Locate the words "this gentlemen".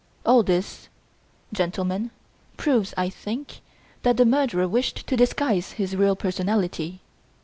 0.41-2.09